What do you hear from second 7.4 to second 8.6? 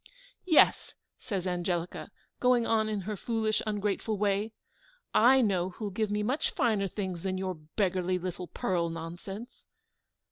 beggarly little